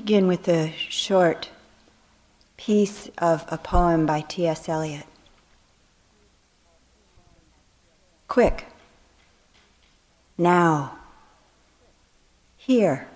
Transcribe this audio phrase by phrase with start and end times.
[0.00, 1.48] begin with a short
[2.58, 4.68] piece of a poem by T.S.
[4.68, 5.06] Eliot.
[8.28, 8.66] Quick.
[10.36, 10.98] Now.
[12.58, 13.08] Here.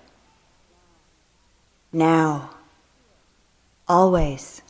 [1.93, 2.49] Now.
[3.87, 4.63] Always.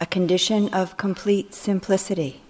[0.00, 2.40] A condition of complete simplicity,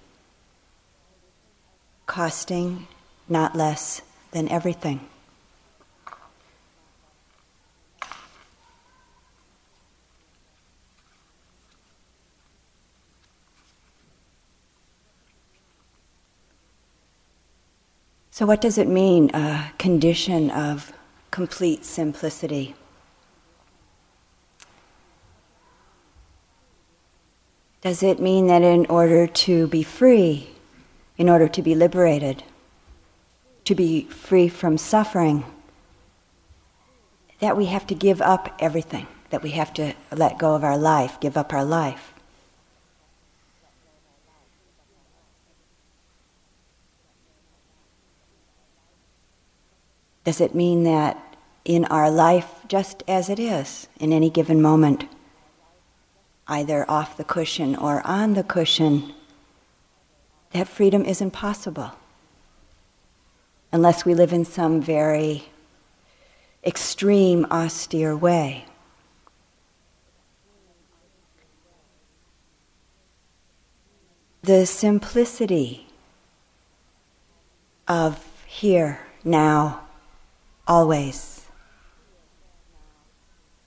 [2.07, 2.87] costing
[3.29, 5.01] not less than everything.
[18.35, 20.91] So, what does it mean, a condition of
[21.31, 22.75] complete simplicity?
[27.83, 30.49] Does it mean that in order to be free,
[31.19, 32.43] in order to be liberated,
[33.65, 35.45] to be free from suffering,
[37.41, 40.79] that we have to give up everything, that we have to let go of our
[40.79, 42.12] life, give up our life?
[50.25, 55.05] Does it mean that in our life, just as it is, in any given moment,
[56.47, 59.15] either off the cushion or on the cushion,
[60.53, 61.93] that freedom isn't possible
[63.73, 65.45] unless we live in some very
[66.65, 68.65] extreme, austere way?
[74.43, 75.87] The simplicity
[77.89, 79.83] of here, now,
[80.73, 81.43] always.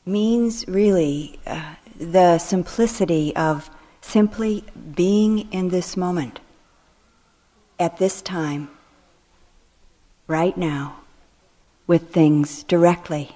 [0.08, 3.70] Means really uh, the simplicity of
[4.02, 4.64] simply
[4.96, 6.40] being in this moment,
[7.80, 8.70] at this time,
[10.26, 10.98] right now,
[11.86, 13.36] with things directly,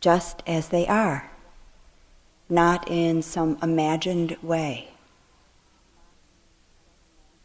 [0.00, 1.30] just as they are,
[2.48, 4.88] not in some imagined way,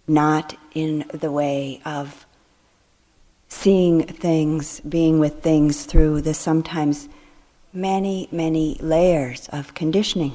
[0.08, 2.25] not in the way of
[3.51, 7.09] seeing things, being with things through the sometimes
[7.73, 10.34] many, many layers of conditioning,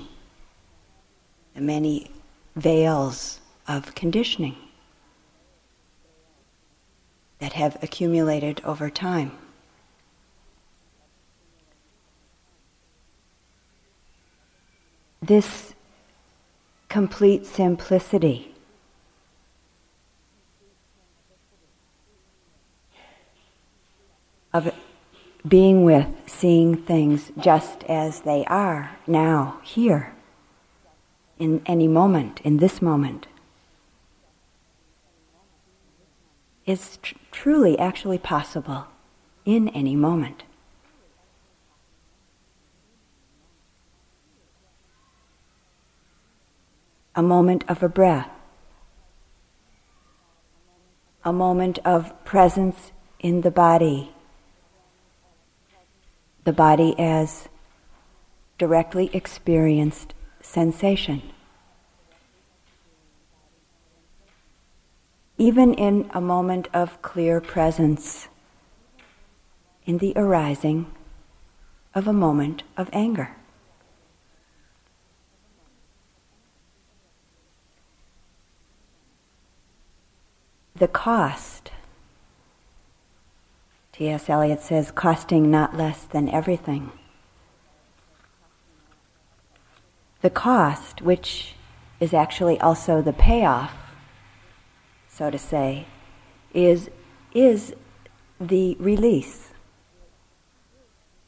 [1.54, 2.10] the many
[2.56, 4.54] veils of conditioning
[7.38, 9.32] that have accumulated over time.
[15.22, 15.74] This
[16.90, 18.55] complete simplicity
[24.56, 24.72] of
[25.46, 30.14] being with, seeing things just as they are now, here,
[31.38, 33.26] in any moment, in this moment,
[36.64, 38.86] is tr- truly actually possible
[39.44, 40.42] in any moment.
[47.14, 48.30] A moment of a breath,
[51.24, 54.15] a moment of presence in the body
[56.46, 57.48] the body as
[58.56, 61.20] directly experienced sensation.
[65.36, 68.28] Even in a moment of clear presence,
[69.86, 70.86] in the arising
[71.96, 73.34] of a moment of anger.
[80.76, 81.72] The cost
[83.96, 84.28] T.S.
[84.28, 86.92] Eliot says, costing not less than everything.
[90.20, 91.54] The cost, which
[91.98, 93.72] is actually also the payoff,
[95.08, 95.86] so to say,
[96.52, 96.90] is,
[97.32, 97.74] is
[98.38, 99.52] the release,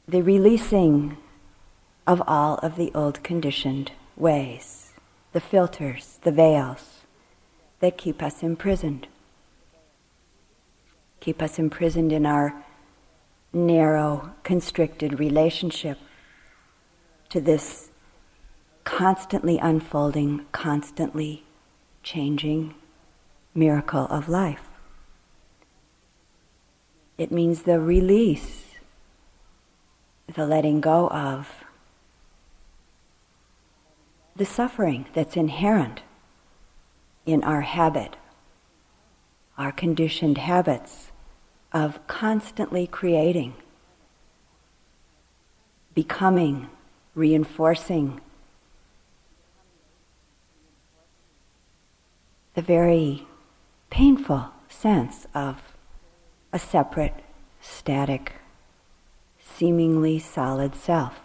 [0.06, 1.16] the releasing
[2.06, 4.92] of all of the old conditioned ways,
[5.32, 7.00] the filters, the veils
[7.80, 9.06] that keep us imprisoned
[11.28, 12.54] keep us imprisoned in our
[13.52, 15.98] narrow, constricted relationship
[17.28, 17.90] to this
[18.84, 21.44] constantly unfolding, constantly
[22.02, 22.74] changing
[23.54, 24.70] miracle of life.
[27.18, 28.64] It means the release,
[30.34, 31.62] the letting go of
[34.34, 36.00] the suffering that's inherent
[37.26, 38.16] in our habit,
[39.58, 41.07] our conditioned habits
[41.72, 43.54] of constantly creating,
[45.94, 46.68] becoming,
[47.14, 48.20] reinforcing
[52.54, 53.26] the very
[53.90, 55.72] painful sense of
[56.52, 57.14] a separate,
[57.60, 58.32] static,
[59.40, 61.20] seemingly solid self.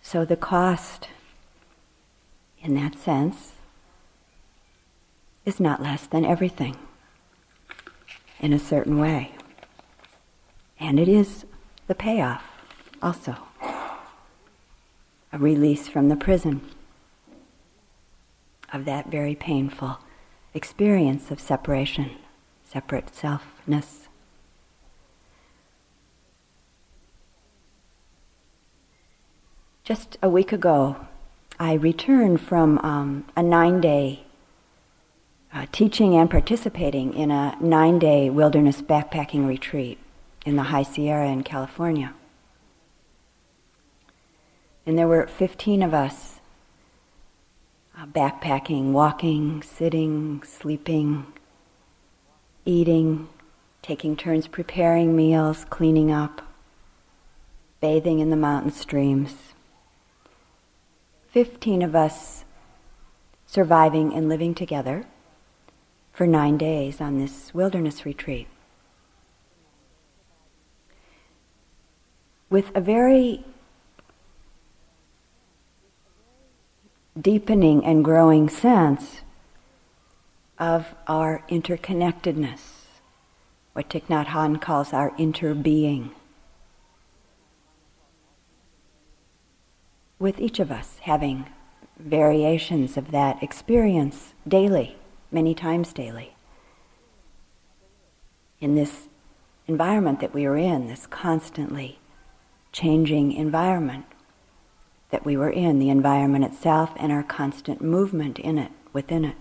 [0.00, 1.08] So the cost,
[2.60, 3.53] in that sense,
[5.44, 6.76] is not less than everything
[8.40, 9.32] in a certain way.
[10.80, 11.46] And it is
[11.86, 12.42] the payoff
[13.02, 13.36] also
[15.32, 16.60] a release from the prison
[18.72, 19.98] of that very painful
[20.54, 22.10] experience of separation,
[22.64, 24.06] separate selfness.
[29.82, 30.96] Just a week ago,
[31.58, 34.24] I returned from um, a nine day
[35.54, 39.98] uh, teaching and participating in a nine day wilderness backpacking retreat
[40.44, 42.12] in the High Sierra in California.
[44.84, 46.40] And there were 15 of us
[47.96, 51.26] uh, backpacking, walking, sitting, sleeping,
[52.64, 53.28] eating,
[53.80, 56.42] taking turns preparing meals, cleaning up,
[57.80, 59.36] bathing in the mountain streams.
[61.30, 62.44] 15 of us
[63.46, 65.06] surviving and living together
[66.14, 68.48] for nine days on this wilderness retreat.
[72.48, 73.44] With a very
[77.20, 79.20] deepening and growing sense
[80.58, 82.60] of our interconnectedness,
[83.74, 86.12] what Thich Nhat Hanh calls our interbeing.
[90.24, 91.44] with each of us having
[91.98, 94.96] variations of that experience daily,
[95.34, 96.34] many times daily.
[98.60, 99.08] In this
[99.66, 101.98] environment that we are in, this constantly
[102.72, 104.06] changing environment
[105.10, 109.36] that we were in, the environment itself, and our constant movement in it, within it.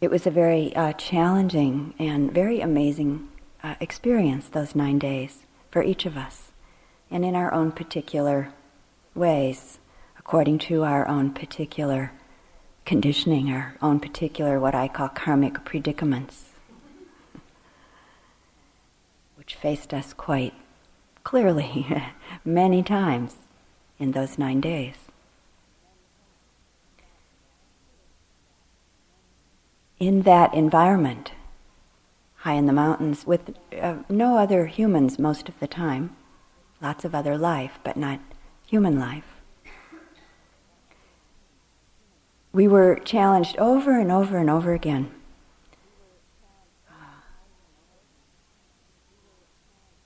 [0.00, 3.28] It was a very uh, challenging and very amazing
[3.62, 6.52] uh, experience, those nine days, for each of us
[7.10, 8.52] and in our own particular
[9.14, 9.78] ways,
[10.18, 12.12] according to our own particular
[12.86, 16.52] conditioning, our own particular, what I call karmic predicaments,
[19.34, 20.54] which faced us quite
[21.24, 21.86] clearly
[22.44, 23.34] many times
[23.98, 24.94] in those nine days.
[29.98, 31.32] In that environment,
[32.36, 36.14] high in the mountains, with uh, no other humans most of the time,
[36.80, 38.20] lots of other life, but not
[38.66, 39.35] human life.
[42.56, 45.10] We were challenged over and over and over again.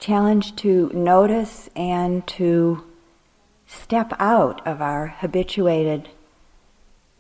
[0.01, 2.83] Challenged to notice and to
[3.69, 6.09] step out of our habituated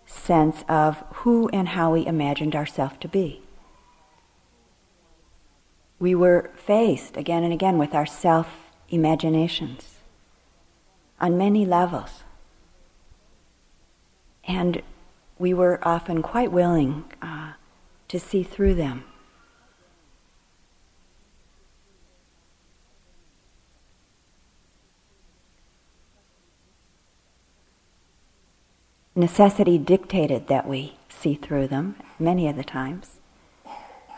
[0.05, 3.41] sense of who and how we imagined ourselves to be.
[6.00, 8.49] We were faced again and again with our self
[8.88, 9.99] imaginations
[11.21, 12.25] on many levels.
[14.43, 14.83] And
[15.40, 17.52] we were often quite willing uh,
[18.08, 19.02] to see through them.
[29.16, 33.16] Necessity dictated that we see through them many of the times.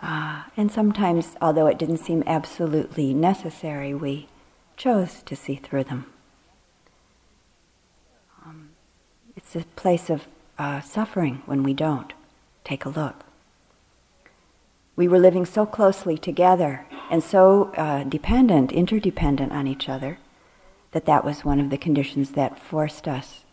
[0.03, 4.27] Uh, and sometimes, although it didn't seem absolutely necessary, we
[4.77, 6.07] chose to see through them.
[8.45, 8.71] Um,
[9.37, 10.27] it's a place of
[10.59, 12.13] uh, suffering when we don't
[12.65, 13.25] take a look.
[14.95, 20.19] We were living so closely together and so uh, dependent, interdependent on each other,
[20.93, 23.45] that that was one of the conditions that forced us,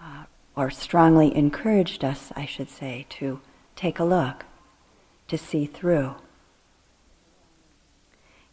[0.00, 0.24] uh,
[0.56, 3.40] or strongly encouraged us, I should say, to
[3.76, 4.44] take a look,
[5.28, 6.14] to see through.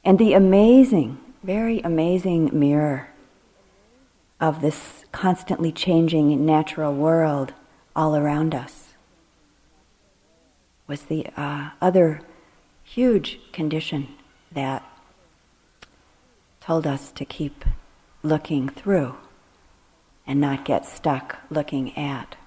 [0.03, 3.09] And the amazing very amazing mirror
[4.39, 7.53] of this constantly changing natural world
[7.99, 8.93] all around us
[10.87, 12.21] was the uh, other
[12.81, 14.07] huge condition
[14.53, 14.89] that
[16.61, 17.65] told us to keep
[18.23, 19.17] looking through
[20.25, 22.37] and not get stuck looking at.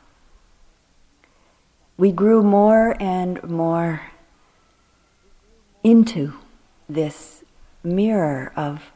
[1.98, 4.10] We grew more and more
[5.84, 6.32] into
[6.88, 7.44] this
[7.84, 8.90] mirror of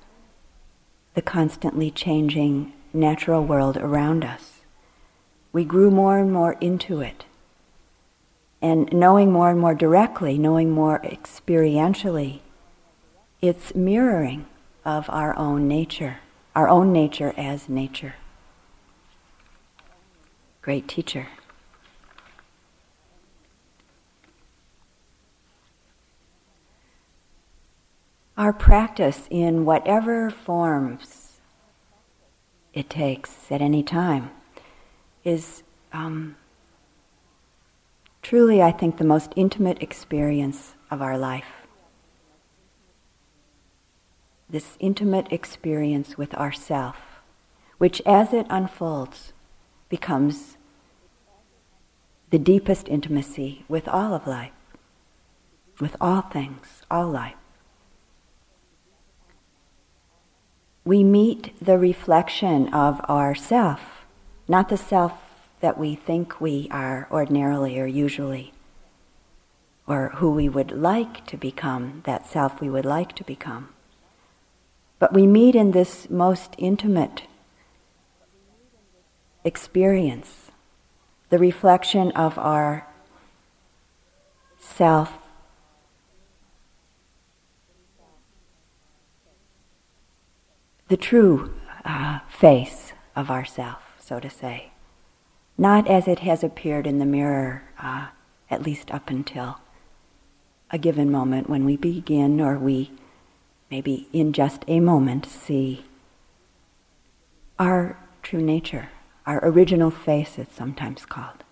[1.12, 4.55] the constantly changing natural world around us.
[5.56, 7.24] We grew more and more into it.
[8.60, 12.40] And knowing more and more directly, knowing more experientially,
[13.40, 14.44] it's mirroring
[14.84, 16.18] of our own nature,
[16.54, 18.16] our own nature as nature.
[20.60, 21.28] Great teacher.
[28.36, 31.40] our practice in whatever forms
[32.74, 34.30] it takes at any time
[35.26, 36.36] is um,
[38.22, 41.66] truly, I think, the most intimate experience of our life.
[44.48, 46.96] This intimate experience with ourself,
[47.78, 49.32] which as it unfolds
[49.88, 50.56] becomes
[52.30, 54.52] the deepest intimacy with all of life,
[55.80, 57.34] with all things, all life.
[60.86, 63.95] we meet the reflection of ourself,
[64.48, 65.12] not the self
[65.60, 68.52] that we think we are ordinarily or usually,
[69.86, 73.68] or who we would like to become, that self we would like to become.
[74.98, 77.22] But we meet in this most intimate
[79.44, 80.50] experience,
[81.30, 82.86] the reflection of our
[84.58, 85.12] self
[90.88, 91.52] the true
[91.84, 94.70] uh, face of ourself, so to say,
[95.58, 98.06] not as it has appeared in the mirror, uh,
[98.48, 99.58] at least up until
[100.70, 102.92] a given moment when we begin, or we
[103.68, 105.84] maybe in just a moment see
[107.58, 108.90] our true nature,
[109.26, 111.42] our original face, it's sometimes called.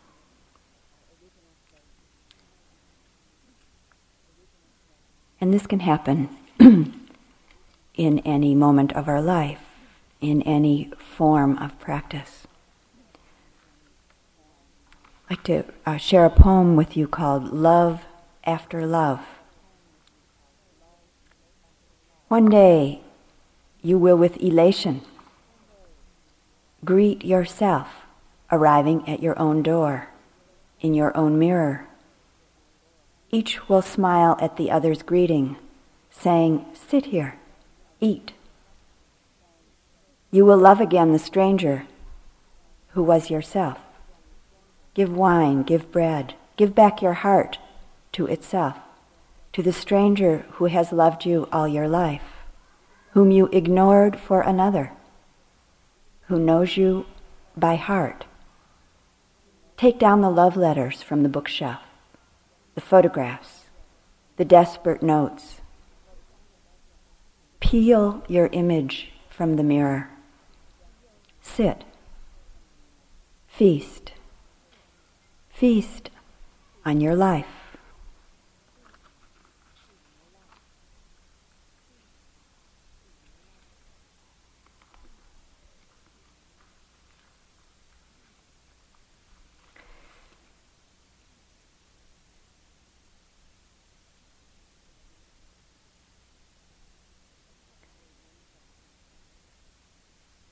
[5.40, 6.28] And this can happen
[7.94, 9.63] in any moment of our life,
[10.31, 12.47] in any form of practice.
[15.28, 18.04] I'd like to uh, share a poem with you called Love
[18.45, 19.21] After Love.
[22.28, 23.00] One day
[23.83, 25.02] you will, with elation,
[26.85, 27.88] greet yourself
[28.50, 30.09] arriving at your own door,
[30.81, 31.87] in your own mirror.
[33.31, 35.57] Each will smile at the other's greeting,
[36.11, 37.38] saying, Sit here
[38.04, 38.33] eat.
[40.34, 41.86] You will love again the stranger
[42.88, 43.78] who was yourself.
[44.92, 47.60] Give wine, give bread, give back your heart
[48.14, 48.76] to itself,
[49.52, 52.24] to the stranger who has loved you all your life,
[53.12, 54.90] whom you ignored for another,
[56.22, 57.06] who knows you
[57.56, 58.24] by heart.
[59.76, 61.78] Take down the love letters from the bookshelf,
[62.74, 63.66] the photographs,
[64.36, 65.60] the desperate notes,
[67.60, 70.10] Peel your image from the mirror.
[71.44, 71.84] Sit.
[73.46, 74.10] Feast.
[75.50, 76.10] Feast
[76.84, 77.63] on your life.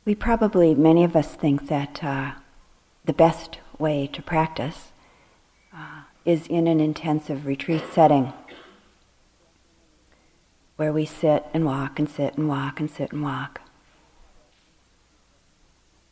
[0.05, 2.33] We probably, many of us think that uh,
[3.05, 4.91] the best way to practice
[5.73, 8.33] uh, is in an intensive retreat setting
[10.75, 13.61] where we sit and walk and sit and walk and sit and walk.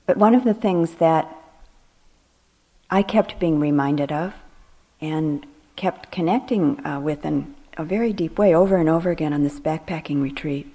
[0.06, 1.36] But one of the things that
[2.90, 4.34] I kept being reminded of
[5.00, 5.44] and
[5.74, 9.58] kept connecting uh, with in a very deep way over and over again on this
[9.58, 10.72] backpacking retreat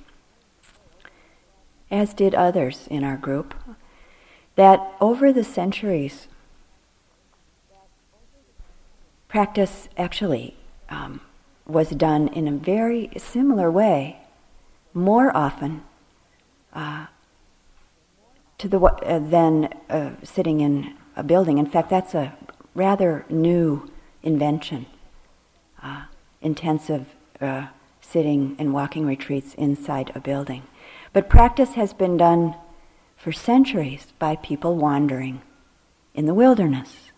[1.91, 3.53] as did others in our group,
[4.55, 6.27] that over the centuries,
[9.27, 10.55] practice actually
[10.89, 11.21] um,
[11.67, 14.17] was done in a very similar way,
[14.93, 15.83] more often
[16.73, 17.07] uh,
[18.57, 21.57] to the uh, than uh, sitting in a building.
[21.57, 22.33] In fact, that's a
[22.73, 23.91] rather new
[24.23, 24.85] invention.
[25.81, 26.05] Uh,
[26.41, 27.07] intensive
[27.41, 27.67] uh,
[28.01, 30.63] sitting and walking retreats inside a building.
[31.15, 32.55] But practice has been done
[33.15, 35.41] for centuries by people wandering
[36.13, 37.09] in the wilderness,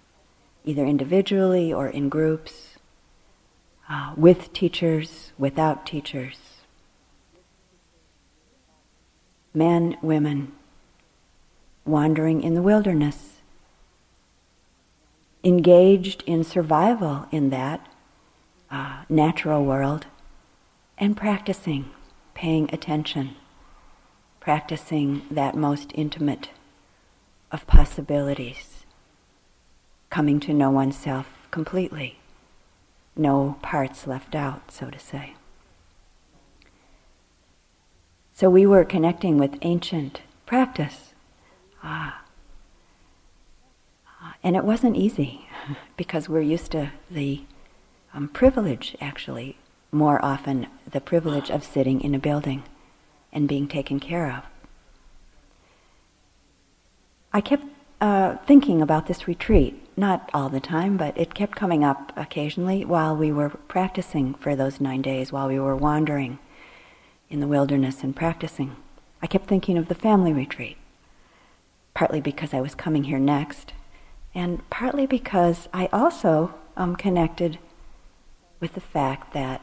[0.63, 2.77] either individually or in groups,
[3.89, 6.37] uh, with teachers, without teachers,
[9.51, 10.51] men, women,
[11.83, 13.37] wandering in the wilderness,
[15.43, 17.87] engaged in survival in that
[18.69, 20.05] uh, natural world,
[20.99, 21.89] and practicing,
[22.35, 23.35] paying attention
[24.47, 26.51] practicing that most intimate
[27.51, 28.85] of possibilities,
[30.09, 32.17] coming to know oneself completely,
[33.13, 35.33] no parts left out, so to say.
[38.33, 41.13] So we were connecting with ancient practice.
[41.83, 42.21] Ah.
[44.41, 45.49] And it wasn't easy
[45.97, 47.41] because we're used to the
[48.13, 49.57] um, privilege, actually,
[49.91, 52.63] more often the privilege of sitting in a building
[53.31, 54.43] and being taken care of.
[57.33, 57.65] I kept
[57.99, 62.85] uh, thinking about this retreat, not all the time, but it kept coming up occasionally
[62.85, 66.39] while we were practicing for those nine days, while we were wandering
[67.29, 68.75] in the wilderness and practicing.
[69.21, 70.77] I kept thinking of the family retreat,
[71.93, 73.73] partly because I was coming here next,
[74.33, 77.57] and partly because I also um, connected
[78.59, 79.61] with the fact that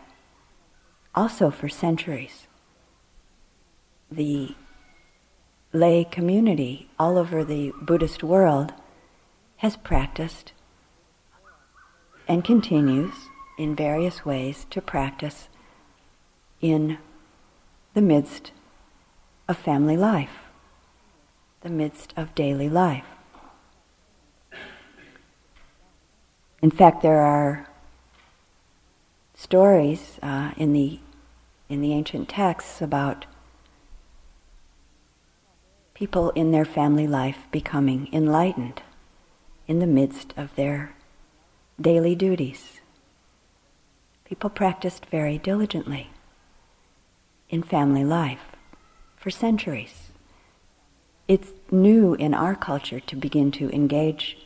[1.14, 2.46] also for centuries,
[4.10, 4.54] the
[5.72, 8.72] lay community all over the Buddhist world
[9.58, 10.52] has practiced
[12.28, 13.14] and continues
[13.58, 15.48] in various ways to practice
[16.60, 16.98] in
[17.94, 18.52] the midst
[19.48, 20.38] of family life,
[21.60, 23.04] the midst of daily life.
[26.62, 27.68] In fact, there are
[29.34, 30.98] stories uh, in the
[31.68, 33.26] in the ancient texts about
[35.94, 38.82] people in their family life becoming enlightened
[39.68, 40.94] in the midst of their
[41.80, 42.80] daily duties.
[44.24, 46.10] People practiced very diligently
[47.48, 48.56] in family life
[49.16, 50.10] for centuries.
[51.28, 54.36] It's new in our culture to begin to engage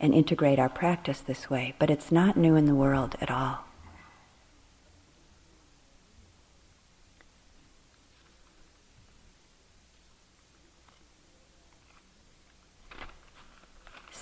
[0.00, 3.63] and integrate our practice this way, but it's not new in the world at all.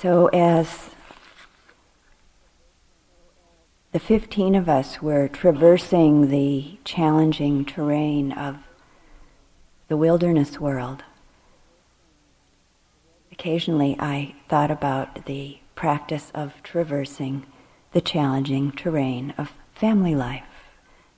[0.03, 0.91] So, as
[3.93, 8.57] the 15 of us were traversing the challenging terrain of
[9.87, 11.05] the wilderness world,
[13.31, 17.47] occasionally I thought about the practice of traversing
[17.93, 20.43] the challenging terrain of family life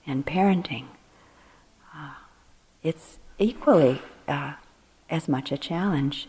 [0.07, 0.89] and parenting.
[1.97, 2.17] Uh,
[2.83, 4.57] it's equally uh,
[5.09, 6.29] as much a challenge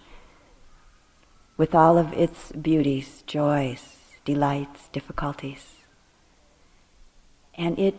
[1.57, 5.75] with all of its beauties, joys, delights, difficulties.
[7.55, 7.95] And it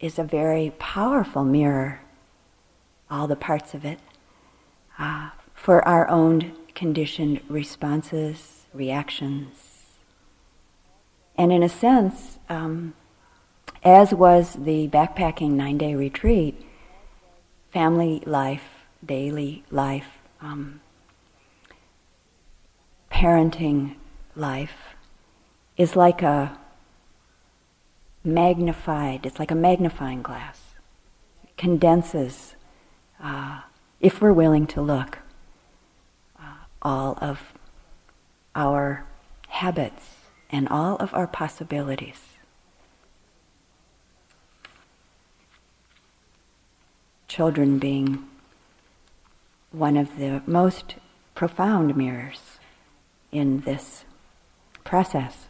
[0.00, 2.00] is a very powerful mirror,
[3.10, 4.00] all the parts of it,
[4.98, 9.72] uh, for our own conditioned responses, reactions.
[11.36, 12.94] And in a sense, um,
[13.82, 16.66] as was the backpacking nine day retreat,
[17.72, 20.81] family life, daily life, um,
[23.22, 23.94] parenting
[24.34, 24.96] life
[25.76, 26.58] is like a
[28.24, 30.74] magnified, it's like a magnifying glass.
[31.44, 32.56] It condenses,
[33.22, 33.60] uh,
[34.00, 35.20] if we're willing to look,
[36.36, 37.52] uh, all of
[38.56, 39.06] our
[39.50, 40.16] habits
[40.50, 42.20] and all of our possibilities.
[47.28, 48.24] Children being
[49.70, 50.96] one of the most
[51.36, 52.51] profound mirrors
[53.32, 54.04] in this
[54.84, 55.48] process.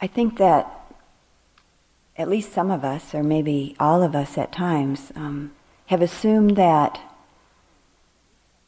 [0.00, 0.68] I think that
[2.16, 5.52] at least some of us, or maybe all of us at times, um,
[5.86, 7.00] have assumed that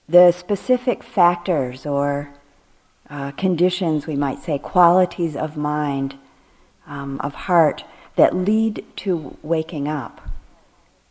[0.09, 2.31] the specific factors or
[3.11, 6.17] uh, conditions, we might say, qualities of mind,
[6.87, 7.85] um, of heart,
[8.17, 10.21] that lead to waking up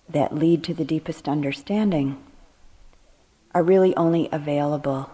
[0.10, 2.22] that lead to the deepest understanding
[3.54, 5.10] are really only available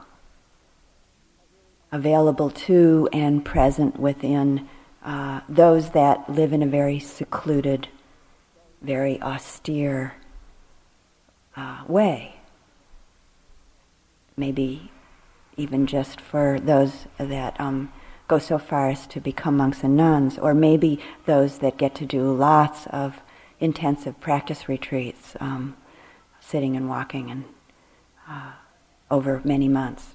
[1.91, 4.67] available to and present within
[5.03, 7.87] uh, those that live in a very secluded,
[8.81, 10.13] very austere
[11.55, 12.35] uh, way.
[14.37, 14.91] Maybe
[15.57, 17.91] even just for those that um,
[18.27, 22.05] go so far as to become monks and nuns, or maybe those that get to
[22.05, 23.21] do lots of
[23.59, 25.75] intensive practice retreats, um,
[26.39, 27.43] sitting and walking, and
[28.27, 28.51] uh,
[29.11, 30.13] over many months.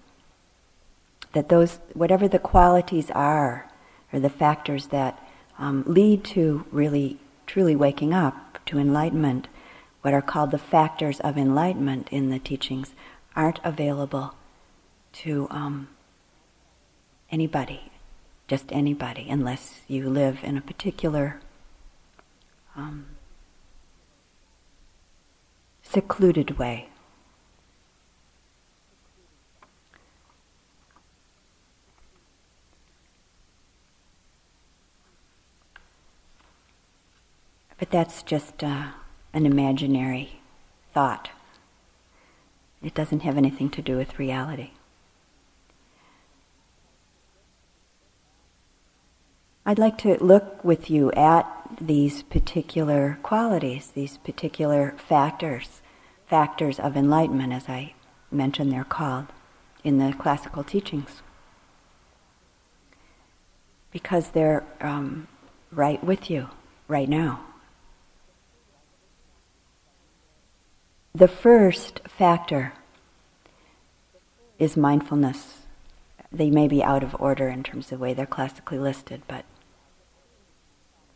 [1.33, 3.71] That those, whatever the qualities are,
[4.13, 5.19] or the factors that
[5.59, 9.49] um, lead to really, truly waking up to enlightenment,
[10.03, 12.95] what are called the factors of enlightenment in the teachings,
[13.35, 14.35] aren't available
[15.13, 15.89] to um,
[17.31, 17.91] anybody,
[18.49, 21.41] just anybody, unless you live in a particular
[22.77, 23.07] um,
[25.95, 26.89] secluded way.
[37.79, 38.89] But that's just uh,
[39.33, 40.41] an imaginary
[40.93, 41.31] thought.
[42.83, 44.71] It doesn't have anything to do with reality.
[49.65, 51.47] I'd like to look with you at
[51.81, 55.81] these particular qualities, these particular factors
[56.27, 57.95] factors of enlightenment, as I
[58.31, 59.27] mentioned they're called
[59.83, 61.23] in the classical teachings.
[63.93, 65.29] Because they're um,
[65.71, 66.49] right with you
[66.89, 67.45] right now.
[71.15, 72.73] The first factor
[74.59, 75.59] is mindfulness.
[76.33, 79.45] They may be out of order in terms of the way they're classically listed, but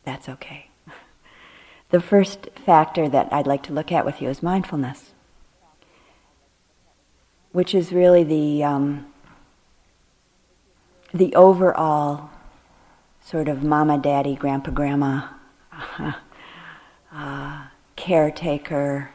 [0.05, 0.68] that's okay.
[1.91, 5.15] The first factor that I'd like to look at with you is mindfulness,
[7.53, 9.07] which is really the um,
[11.15, 12.29] the overall
[13.23, 15.29] sort of mama, daddy, grandpa, grandma,
[17.13, 19.11] uh, caretaker,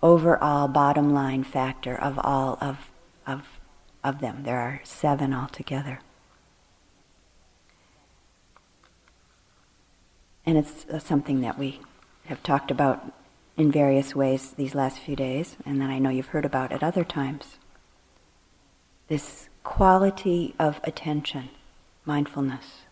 [0.00, 2.92] overall bottom line factor of all of
[3.26, 3.58] of
[4.04, 4.44] of them.
[4.44, 6.00] There are seven altogether.
[10.46, 11.80] And it's something that we
[12.26, 13.12] have talked about
[13.56, 16.82] in various ways these last few days, and that I know you've heard about at
[16.82, 17.58] other times.
[19.08, 21.50] This quality of attention,
[22.04, 22.82] mindfulness,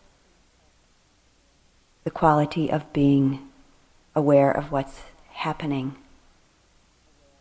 [2.03, 3.49] the quality of being
[4.15, 5.95] aware of what's happening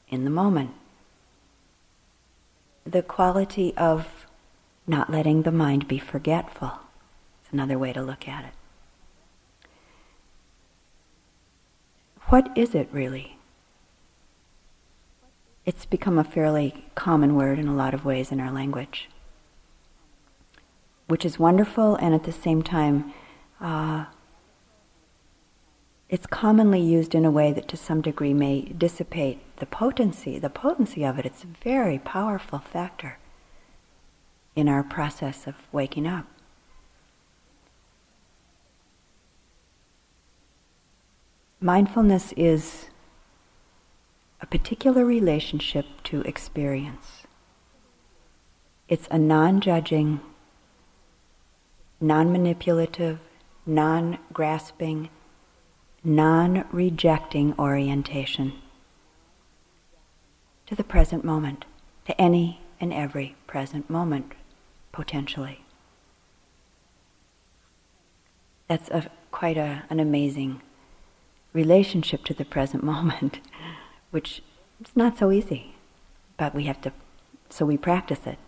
[0.09, 0.71] in the moment,
[2.85, 4.27] the quality of
[4.87, 6.73] not letting the mind be forgetful.
[7.43, 8.53] It's another way to look at it.
[12.31, 13.39] What is it really?
[15.67, 19.09] It's become a fairly common word in a lot of ways in our language,
[21.09, 23.13] which is wonderful and at the same time,
[23.61, 24.05] uh,
[26.09, 30.49] it's commonly used in a way that to some degree may dissipate the potency, the
[30.49, 31.27] potency of it.
[31.27, 33.19] It's a very powerful factor
[34.55, 36.27] in our process of waking up.
[41.63, 42.87] Mindfulness is
[44.41, 47.25] a particular relationship to experience.
[48.89, 50.21] It's a non judging,
[52.01, 53.19] non manipulative,
[53.67, 55.11] non grasping,
[56.03, 58.55] non rejecting orientation
[60.67, 61.67] to the present moment,
[62.07, 64.33] to any and every present moment,
[64.93, 65.63] potentially.
[68.67, 70.63] That's a, quite a, an amazing
[71.53, 73.41] relationship to the present moment,
[74.11, 74.43] which
[74.81, 75.75] is not so easy,
[76.37, 76.93] but we have to,
[77.49, 78.39] so we practice it.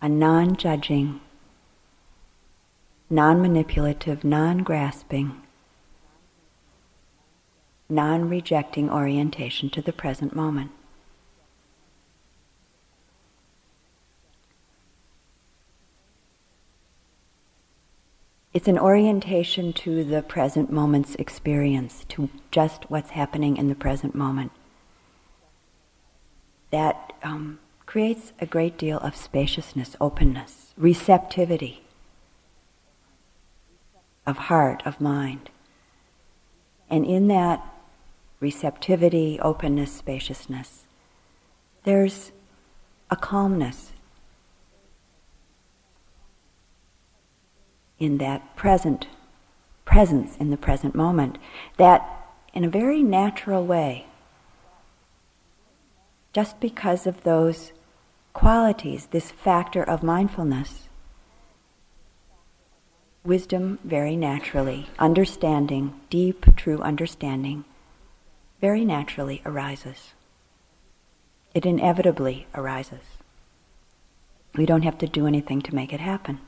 [0.00, 1.20] A non judging,
[3.10, 5.42] non manipulative, non grasping,
[7.88, 10.70] non rejecting orientation to the present moment.
[18.54, 24.14] It's an orientation to the present moment's experience, to just what's happening in the present
[24.14, 24.52] moment.
[26.70, 31.82] That um, creates a great deal of spaciousness, openness, receptivity
[34.26, 35.50] of heart, of mind.
[36.90, 37.64] And in that
[38.40, 40.84] receptivity, openness, spaciousness,
[41.84, 42.32] there's
[43.10, 43.92] a calmness
[47.98, 49.06] in that present
[49.84, 51.38] presence in the present moment
[51.78, 54.06] that in a very natural way
[56.32, 57.72] just because of those
[58.34, 60.88] qualities this factor of mindfulness
[63.24, 67.64] wisdom very naturally understanding deep true understanding
[68.60, 70.14] very naturally arises.
[71.54, 73.18] It inevitably arises.
[74.56, 76.40] We don't have to do anything to make it happen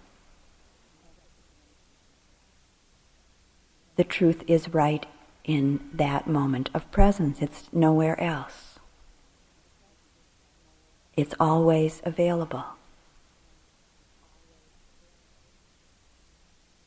[4.00, 5.04] the truth is right
[5.44, 7.42] in that moment of presence.
[7.42, 8.78] It's nowhere else.
[11.18, 12.64] It's always available.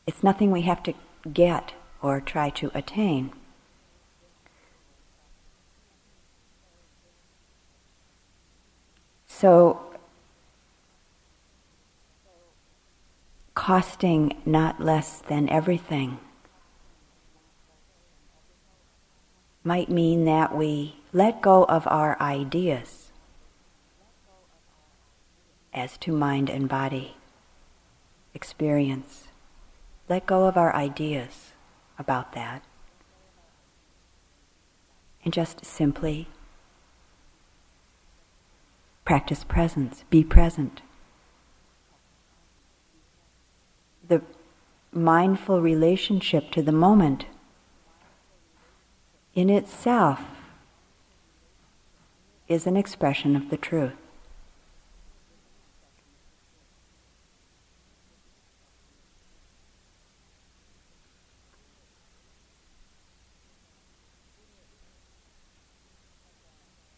[0.07, 0.95] It's nothing we have to
[1.31, 3.31] get or try to attain.
[9.27, 9.79] So,
[13.53, 16.17] costing not less than everything
[19.63, 23.11] might mean that we let go of our ideas
[25.73, 27.15] as to mind and body
[28.33, 29.27] experience.
[30.09, 31.53] Let go of our ideas
[31.97, 32.63] about that.
[35.23, 36.27] And just simply
[39.05, 40.81] practice presence, be present.
[44.07, 44.21] The
[44.91, 47.25] mindful relationship to the moment
[49.35, 50.21] in itself
[52.47, 53.93] is an expression of the truth.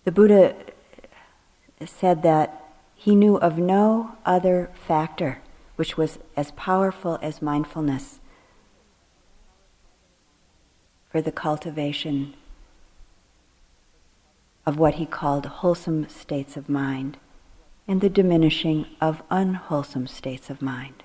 [0.03, 0.55] The Buddha
[1.83, 5.41] said that he knew of no other factor
[5.75, 8.19] which was as powerful as mindfulness
[11.15, 12.33] for the cultivation
[14.65, 17.17] of what he called wholesome states of mind
[17.87, 21.03] and the diminishing of unwholesome states of mind.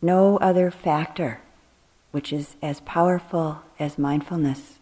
[0.00, 1.42] No other factor
[2.12, 4.78] which is as powerful as mindfulness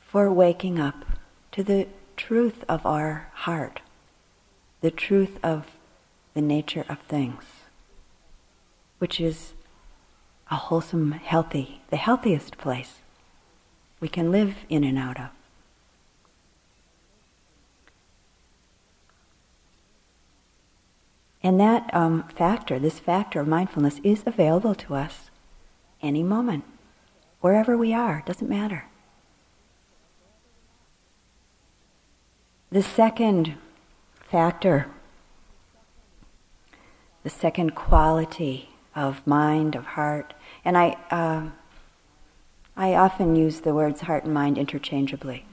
[0.00, 1.04] for waking up
[1.52, 3.82] to the truth of our heart,
[4.80, 5.76] the truth of
[6.34, 7.44] the nature of things,
[8.98, 9.52] which is
[10.50, 12.98] a wholesome, healthy, the healthiest place
[14.00, 15.28] we can live in and out of.
[21.42, 25.30] And that um, factor, this factor of mindfulness, is available to us
[26.02, 26.64] any moment,
[27.40, 28.86] wherever we are, doesn't matter.
[32.70, 33.54] The second
[34.20, 34.88] factor,
[37.22, 41.50] the second quality of mind, of heart, and I, uh,
[42.76, 45.46] I often use the words heart and mind interchangeably.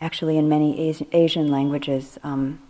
[0.00, 2.60] Actually, in many Asian languages, um,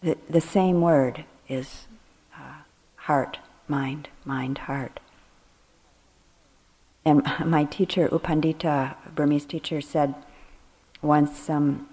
[0.00, 1.86] the, the same word is
[2.36, 2.62] uh,
[2.96, 5.00] heart, mind, mind, heart.
[7.04, 10.14] And my teacher, U Pandita, Burmese teacher, said
[11.02, 11.88] once um,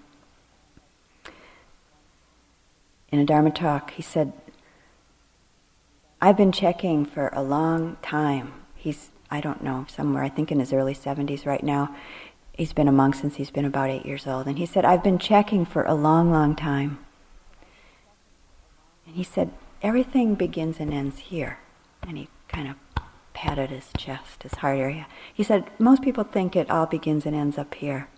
[3.10, 4.32] in a Dharma talk, he said,
[6.20, 8.52] I've been checking for a long time.
[8.74, 11.94] He's, I don't know, somewhere, I think in his early 70s right now.
[12.52, 14.46] He's been a monk since he's been about eight years old.
[14.46, 16.98] And he said, I've been checking for a long, long time.
[19.06, 21.58] And he said, everything begins and ends here.
[22.02, 22.76] And he kind of
[23.32, 25.06] patted his chest, his heart area.
[25.32, 28.08] He said, most people think it all begins and ends up here.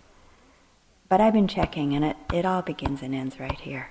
[1.07, 3.89] But I've been checking and it, it all begins and ends right here.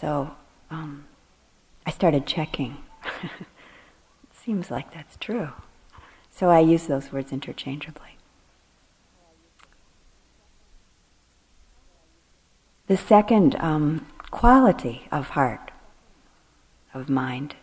[0.00, 0.32] So,
[0.70, 1.04] um,
[1.86, 2.78] I started checking.
[3.22, 3.30] it
[4.32, 5.50] seems like that's true.
[6.30, 8.18] So I use those words interchangeably.
[12.88, 15.70] The second um, quality of heart,
[16.92, 17.54] of mind,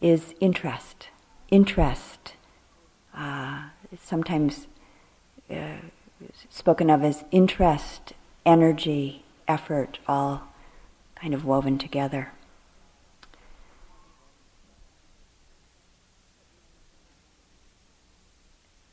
[0.00, 1.08] is interest.
[1.50, 2.34] Interest,
[3.14, 3.64] uh,
[4.00, 4.68] sometimes
[5.50, 5.78] uh,
[6.48, 8.12] spoken of as interest,
[8.46, 10.51] energy, effort, all
[11.22, 12.32] kind of woven together.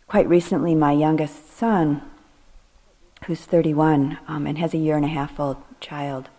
[0.10, 2.02] quite recently, my youngest son,
[3.26, 6.30] who's 31 um, and has a year and a half old child,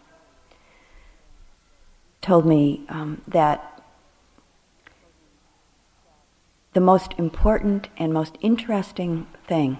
[2.20, 3.81] told me um, that
[6.72, 9.79] the most important and most interesting thing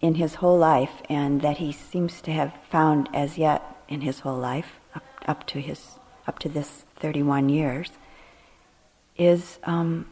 [0.00, 4.20] in his whole life, and that he seems to have found as yet in his
[4.20, 7.90] whole life, up, up to his up to this 31 years,
[9.16, 10.06] is um,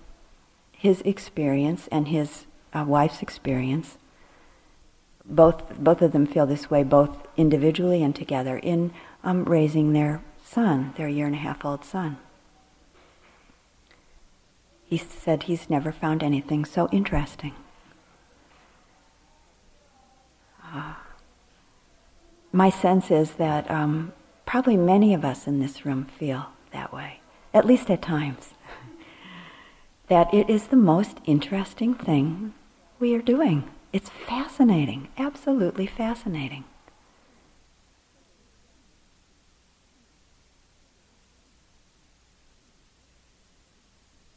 [0.72, 3.96] his experience and his uh, wife's experience.
[5.24, 10.20] Both, both of them feel this way, both individually and together, in um, raising their
[10.44, 12.18] son, their year and a half old son.
[14.86, 17.54] He said he's never found anything so interesting.
[20.64, 20.94] Uh,
[22.52, 24.12] my sense is that um,
[24.44, 27.20] probably many of us in this room feel that way,
[27.54, 28.50] at least at times
[30.08, 32.52] that it is the most interesting thing
[32.98, 33.70] we are doing.
[33.92, 36.64] It's fascinating, absolutely fascinating.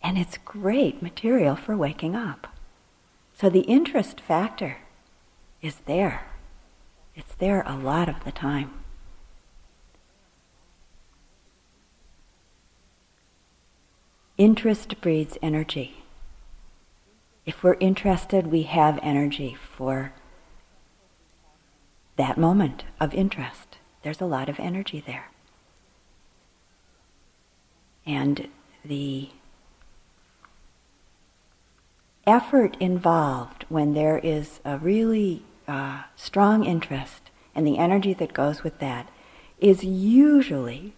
[0.01, 2.47] And it's great material for waking up.
[3.33, 4.77] So the interest factor
[5.61, 6.32] is there.
[7.15, 8.71] It's there a lot of the time.
[14.37, 16.03] Interest breeds energy.
[17.45, 20.13] If we're interested, we have energy for
[22.15, 23.77] that moment of interest.
[24.01, 25.29] There's a lot of energy there.
[28.05, 28.47] And
[28.83, 29.29] the
[32.25, 38.63] effort involved when there is a really uh, strong interest and the energy that goes
[38.63, 39.09] with that
[39.59, 40.93] is usually,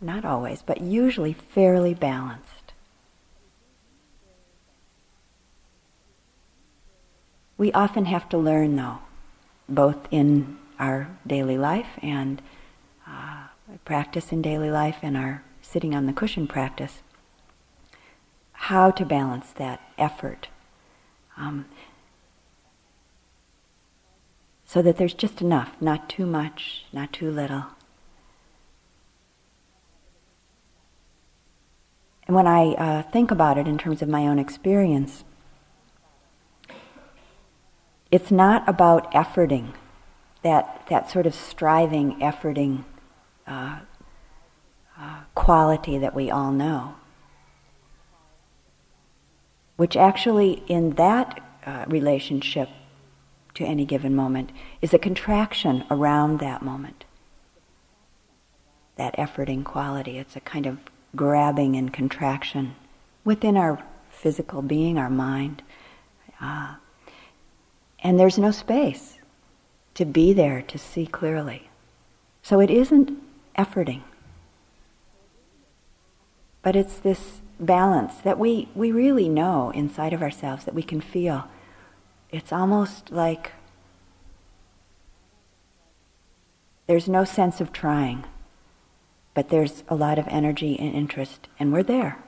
[0.00, 2.72] not always, but usually fairly balanced.
[7.56, 8.98] We often have to learn, though,
[9.68, 12.40] both in our daily life and
[13.06, 13.48] uh,
[13.84, 17.02] practice in daily life and our sitting on the cushion practice,
[18.52, 20.48] how to balance that effort.
[21.36, 21.66] Um,
[24.68, 27.64] so that there's just enough, not too much, not too little.
[32.26, 35.24] And when I uh, think about it in terms of my own experience,
[38.10, 39.72] it's not about efforting,
[40.42, 42.84] that, that sort of striving, efforting
[43.46, 43.78] uh,
[44.98, 46.94] uh, quality that we all know.
[49.76, 52.68] Which actually, in that uh, relationship
[53.58, 57.04] to any given moment, is a contraction around that moment.
[58.96, 60.16] That efforting quality.
[60.16, 60.78] It's a kind of
[61.16, 62.76] grabbing and contraction
[63.24, 65.62] within our physical being, our mind.
[66.40, 66.76] Uh,
[67.98, 69.18] and there's no space
[69.94, 71.68] to be there to see clearly.
[72.42, 73.10] So it isn't
[73.56, 74.02] efforting.
[76.62, 81.00] But it's this balance that we, we really know inside of ourselves that we can
[81.00, 81.48] feel.
[82.30, 83.52] It's almost like
[86.86, 88.24] there's no sense of trying,
[89.34, 92.18] but there's a lot of energy and interest, and we're there.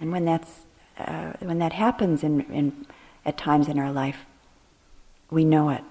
[0.00, 0.66] And when that's
[0.98, 2.86] uh, when that happens in, in
[3.24, 4.26] at times in our life,
[5.30, 5.84] we know it,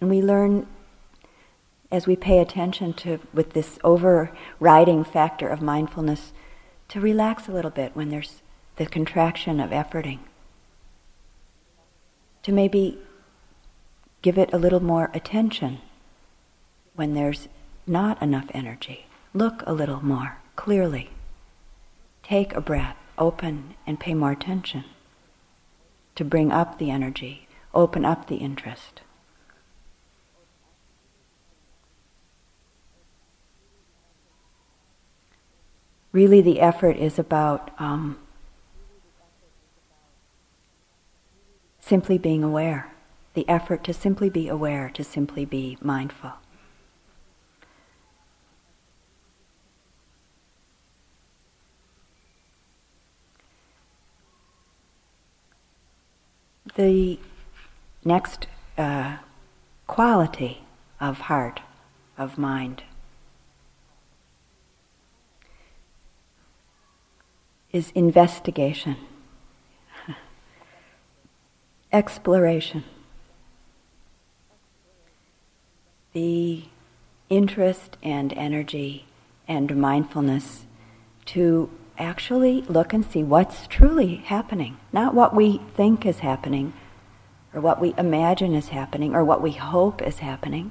[0.00, 0.66] and we learn
[1.92, 6.32] as we pay attention to, with this overriding factor of mindfulness,
[6.88, 8.42] to relax a little bit when there's
[8.76, 10.20] the contraction of efforting.
[12.44, 12.98] To maybe
[14.22, 15.78] give it a little more attention
[16.94, 17.48] when there's
[17.86, 19.06] not enough energy.
[19.34, 21.10] Look a little more clearly.
[22.22, 24.84] Take a breath, open, and pay more attention
[26.14, 29.02] to bring up the energy, open up the interest.
[36.12, 38.18] really the effort is about um,
[41.90, 42.88] simply being aware.
[43.34, 46.34] The effort to simply be aware, to simply be mindful.
[56.76, 57.18] The
[58.04, 58.46] next
[58.78, 59.16] uh,
[59.88, 60.62] quality
[61.00, 61.58] of heart,
[62.16, 62.84] of mind,
[67.72, 68.96] is investigation,
[71.92, 72.84] exploration,
[76.12, 76.64] the
[77.28, 79.06] interest and energy
[79.48, 80.64] and mindfulness
[81.26, 86.72] to actually look and see what's truly happening, not what we think is happening
[87.52, 90.70] or what we imagine is happening or what we hope is happening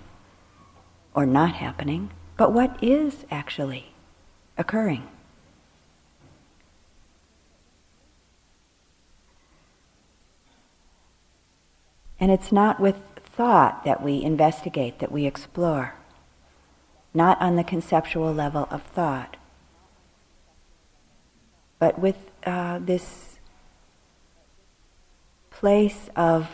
[1.13, 3.93] or not happening, but what is actually
[4.57, 5.07] occurring.
[12.19, 15.95] And it's not with thought that we investigate, that we explore,
[17.13, 19.37] not on the conceptual level of thought,
[21.79, 23.39] but with uh, this
[25.49, 26.49] place of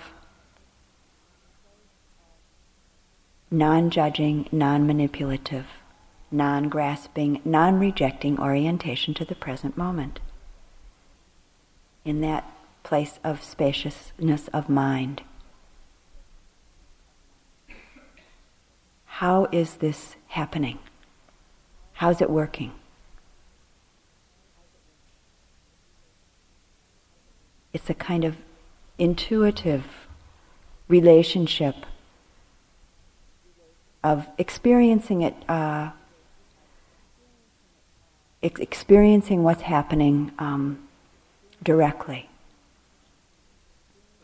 [3.50, 5.66] non judging, non manipulative,
[6.32, 10.20] non grasping, non rejecting orientation to the present moment.
[12.04, 12.52] In that
[12.84, 15.24] place of spaciousness of mind.
[19.20, 20.78] How is this happening?
[21.94, 22.74] How's it working?
[27.72, 28.36] It's a kind of
[28.98, 29.86] intuitive
[30.90, 31.86] relationship
[34.04, 35.92] of experiencing it, uh,
[38.44, 40.86] ex- experiencing what's happening um,
[41.64, 42.28] directly,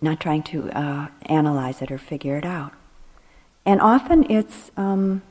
[0.01, 2.73] not trying to uh, analyze it or figure it out.
[3.65, 5.21] And often it's um,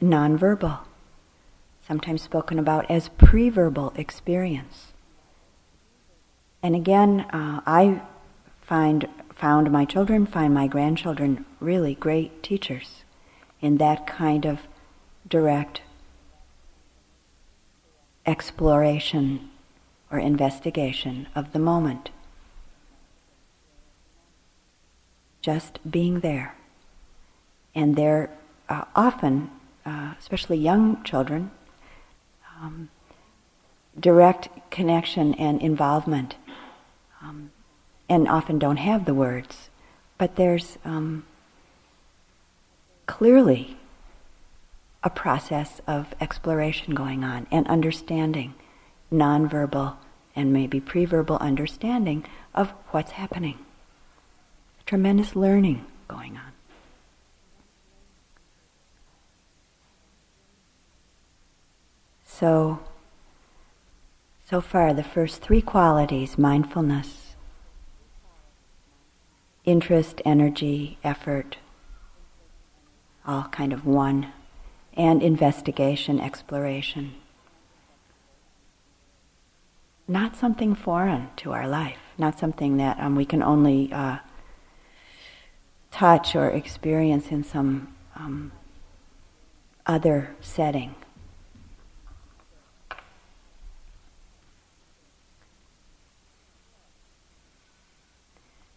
[0.00, 0.80] nonverbal,
[1.86, 4.88] sometimes spoken about as pre-verbal experience.
[6.62, 8.02] And again, uh, I
[8.60, 13.04] find found my children, find my grandchildren really great teachers
[13.62, 14.60] in that kind of
[15.26, 15.80] direct
[18.26, 19.50] exploration
[20.10, 22.10] or investigation of the moment.
[25.40, 26.54] just being there.
[27.74, 28.30] And they're
[28.68, 29.50] uh, often,
[29.84, 31.50] uh, especially young children,
[32.60, 32.88] um,
[33.98, 36.36] direct connection and involvement,
[37.22, 37.50] um,
[38.08, 39.70] and often don't have the words.
[40.18, 41.24] But there's um,
[43.06, 43.76] clearly
[45.02, 48.54] a process of exploration going on and understanding,
[49.12, 49.96] nonverbal
[50.36, 53.58] and maybe pre-verbal understanding of what's happening.
[54.86, 56.49] Tremendous learning going on.
[62.40, 62.80] So,
[64.48, 67.36] so far, the first three qualities mindfulness,
[69.64, 71.58] interest, energy, effort
[73.26, 74.32] all kind of one,
[74.94, 77.14] and investigation, exploration.
[80.08, 84.18] Not something foreign to our life, not something that um, we can only uh,
[85.92, 88.50] touch or experience in some um,
[89.86, 90.94] other setting.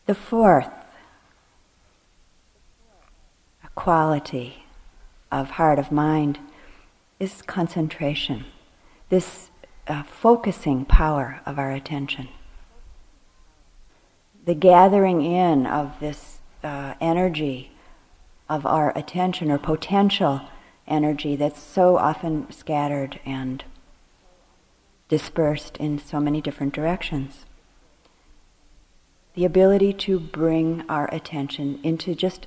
[0.05, 0.69] The fourth
[3.73, 4.65] quality
[5.31, 6.39] of heart of mind
[7.21, 8.43] is concentration,
[9.07, 9.49] this
[9.87, 12.27] uh, focusing power of our attention.
[14.45, 17.71] The gathering in of this uh, energy
[18.49, 20.41] of our attention or potential
[20.85, 23.63] energy that's so often scattered and
[25.07, 27.45] dispersed in so many different directions.
[29.35, 32.45] The ability to bring our attention into just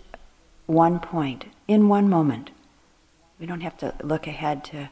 [0.66, 2.50] one point in one moment.
[3.40, 4.90] We don't have to look ahead to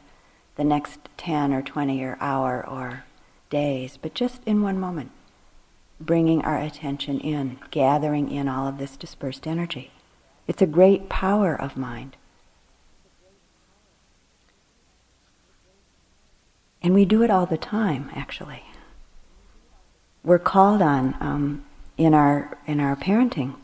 [0.57, 3.05] the next 10 or 20 or hour or
[3.49, 5.11] days, but just in one moment,
[6.01, 9.91] bringing our attention in, gathering in all of this dispersed energy.
[10.47, 12.17] It's a great power of mind.
[16.83, 18.65] And we do it all the time, actually.
[20.23, 21.65] We're called on um,
[21.97, 23.55] in our in our parenting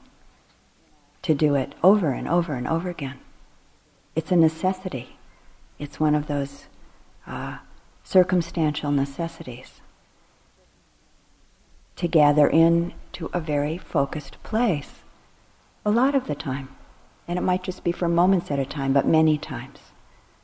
[1.22, 3.18] to do it over and over and over again.
[4.14, 5.16] It's a necessity.
[5.78, 6.66] It's one of those
[7.26, 7.58] uh,
[8.04, 9.80] circumstantial necessities
[11.96, 15.00] to gather in to a very focused place
[15.84, 16.68] a lot of the time.
[17.28, 19.78] And it might just be for moments at a time, but many times.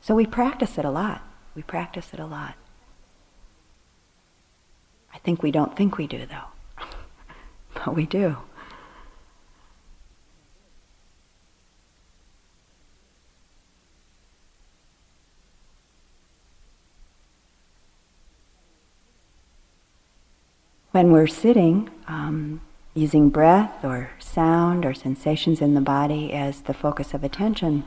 [0.01, 1.21] So we practice it a lot.
[1.55, 2.55] We practice it a lot.
[5.13, 6.56] I think we don't think we do, though.
[7.85, 8.37] But we do.
[20.91, 22.61] When we're sitting, um,
[22.95, 27.83] using breath or sound or sensations in the body as the focus of attention,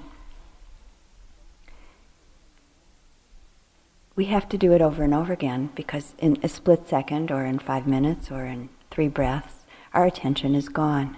[4.14, 7.44] we have to do it over and over again because in a split second or
[7.44, 9.59] in five minutes or in three breaths,
[9.92, 11.16] our attention is gone.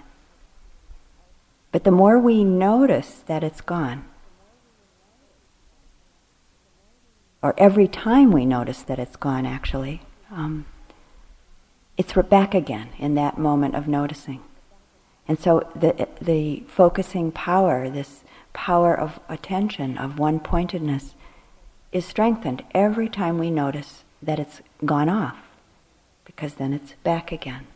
[1.71, 4.05] But the more we notice that it's gone,
[7.41, 10.01] or every time we notice that it's gone, actually,
[10.31, 10.65] um,
[11.97, 14.41] it's back again in that moment of noticing.
[15.27, 21.15] And so the, the focusing power, this power of attention, of one pointedness,
[21.91, 25.37] is strengthened every time we notice that it's gone off,
[26.25, 27.67] because then it's back again.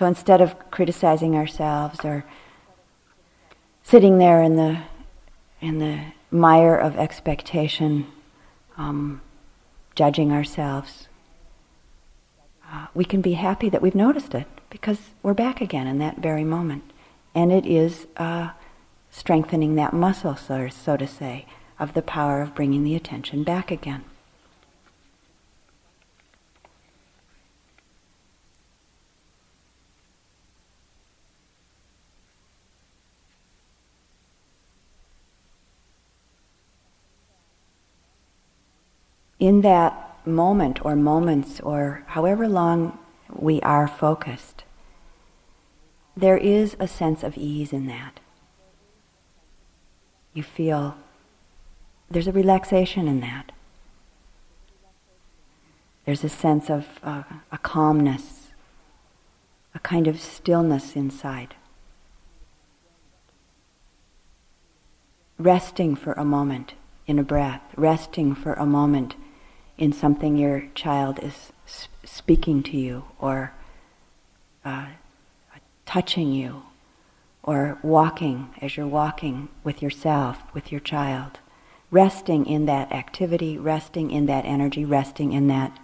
[0.00, 2.24] So instead of criticizing ourselves or
[3.82, 4.78] sitting there in the
[5.60, 8.06] in the mire of expectation,
[8.78, 9.20] um,
[9.94, 11.08] judging ourselves,
[12.72, 16.16] uh, we can be happy that we've noticed it because we're back again in that
[16.16, 16.94] very moment.
[17.34, 18.52] And it is uh,
[19.10, 21.44] strengthening that muscle, so, so to say,
[21.78, 24.06] of the power of bringing the attention back again.
[39.40, 42.98] In that moment or moments or however long
[43.32, 44.64] we are focused,
[46.14, 48.20] there is a sense of ease in that.
[50.34, 50.94] You feel
[52.10, 53.50] there's a relaxation in that.
[56.04, 58.48] There's a sense of uh, a calmness,
[59.74, 61.54] a kind of stillness inside.
[65.38, 66.74] Resting for a moment
[67.06, 69.14] in a breath, resting for a moment
[69.78, 71.52] in something your child is
[72.04, 73.52] speaking to you or
[74.64, 74.86] uh,
[75.86, 76.62] touching you
[77.42, 81.40] or walking as you're walking with yourself, with your child.
[81.90, 85.76] Resting in that activity, resting in that energy, resting in that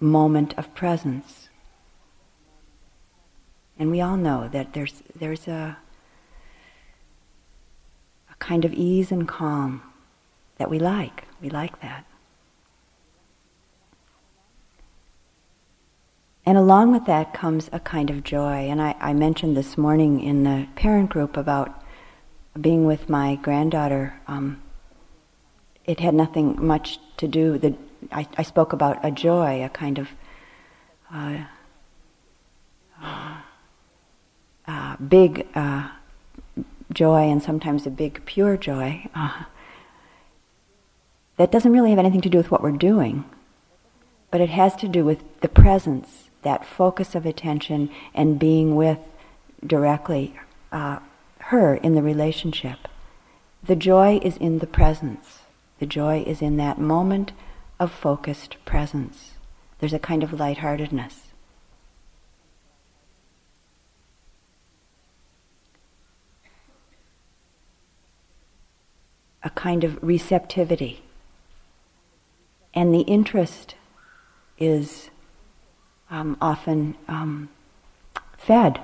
[0.00, 1.48] moment of presence.
[3.78, 5.76] And we all know that there's, there's a,
[8.30, 9.82] a kind of ease and calm
[10.58, 11.24] that we like.
[11.40, 12.04] We like that.
[16.46, 18.68] And along with that comes a kind of joy.
[18.68, 21.82] And I, I, mentioned this morning in the parent group about
[22.60, 24.20] being with my granddaughter.
[24.26, 24.60] Um,
[25.86, 27.56] it had nothing much to do.
[27.56, 27.74] The,
[28.12, 30.08] I, I, spoke about a joy, a kind of
[31.10, 31.44] uh,
[34.66, 35.88] uh, big uh,
[36.92, 39.08] joy, and sometimes a big pure joy.
[39.14, 39.44] Uh,
[41.38, 43.24] that doesn't really have anything to do with what we're doing,
[44.30, 48.98] but it has to do with the presence that focus of attention and being with
[49.66, 50.38] directly
[50.70, 51.00] uh,
[51.38, 52.88] her in the relationship.
[53.62, 55.40] The joy is in the presence.
[55.78, 57.32] The joy is in that moment
[57.80, 59.32] of focused presence.
[59.78, 61.28] There's a kind of lightheartedness.
[69.42, 71.02] A kind of receptivity.
[72.72, 73.74] And the interest
[74.58, 75.10] is
[76.10, 77.48] um, often um,
[78.36, 78.80] fed,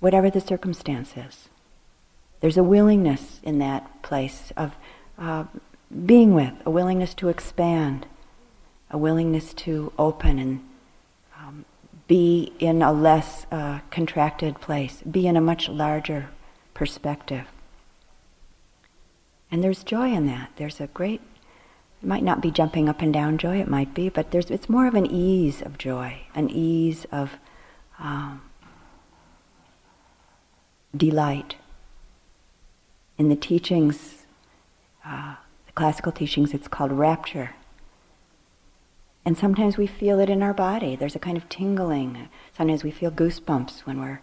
[0.00, 1.48] whatever the circumstances.
[2.40, 4.76] There's a willingness in that place of
[5.18, 5.44] uh,
[6.04, 8.06] being with, a willingness to expand,
[8.90, 10.60] a willingness to open and
[11.38, 11.64] um,
[12.06, 16.28] be in a less uh, contracted place, be in a much larger
[16.74, 17.46] perspective.
[19.50, 20.50] And there's joy in that.
[20.56, 21.20] There's a great
[22.04, 24.68] it might not be jumping up and down joy, it might be, but there's, it's
[24.68, 27.38] more of an ease of joy, an ease of
[27.98, 28.42] um,
[30.94, 31.56] delight.
[33.16, 34.26] In the teachings,
[35.02, 37.54] uh, the classical teachings, it's called rapture.
[39.24, 40.96] And sometimes we feel it in our body.
[40.96, 42.28] There's a kind of tingling.
[42.54, 44.20] Sometimes we feel goosebumps when we're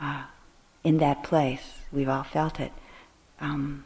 [0.00, 0.26] uh,
[0.84, 1.80] in that place.
[1.90, 2.70] We've all felt it.
[3.40, 3.82] Um,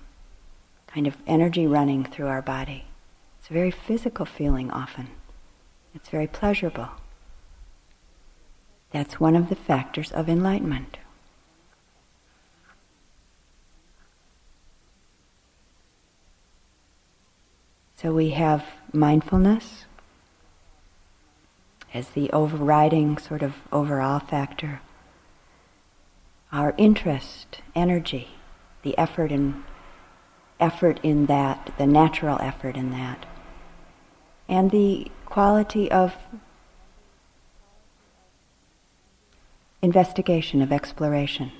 [0.87, 2.85] kind of energy running through our body.
[3.47, 5.07] It's a very physical feeling often.
[5.95, 6.89] It's very pleasurable.
[8.91, 10.97] That's one of the factors of enlightenment.
[17.95, 19.85] So we have mindfulness
[21.95, 24.81] as the overriding sort of overall factor.
[26.51, 28.31] Our interest, energy,
[28.83, 29.63] the effort in
[30.59, 33.25] effort in that, the natural effort in that
[34.49, 36.15] and the quality of
[39.83, 41.53] investigation, of exploration.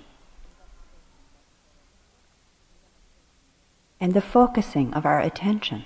[4.01, 5.85] And the focusing of our attention,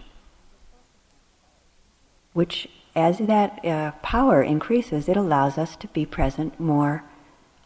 [2.33, 7.05] which, as that uh, power increases, it allows us to be present more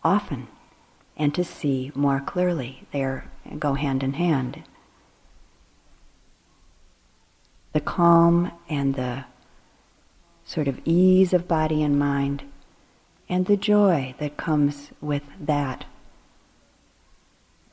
[0.03, 0.49] often
[1.17, 2.87] and to see more clearly.
[2.93, 3.23] They
[3.59, 4.65] go hand in hand
[7.75, 9.25] the calm and the
[10.45, 12.45] sort of ease of body and mind,
[13.29, 15.85] and the joy that comes with that,